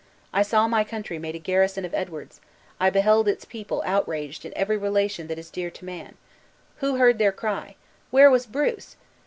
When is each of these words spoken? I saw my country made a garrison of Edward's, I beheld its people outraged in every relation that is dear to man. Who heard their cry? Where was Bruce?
I 0.33 0.41
saw 0.41 0.67
my 0.67 0.83
country 0.83 1.19
made 1.19 1.35
a 1.35 1.37
garrison 1.37 1.85
of 1.85 1.93
Edward's, 1.93 2.41
I 2.79 2.89
beheld 2.89 3.27
its 3.27 3.45
people 3.45 3.83
outraged 3.85 4.45
in 4.45 4.53
every 4.57 4.75
relation 4.75 5.27
that 5.27 5.37
is 5.37 5.51
dear 5.51 5.69
to 5.69 5.85
man. 5.85 6.15
Who 6.77 6.95
heard 6.95 7.19
their 7.19 7.31
cry? 7.31 7.75
Where 8.09 8.31
was 8.31 8.47
Bruce? 8.47 8.95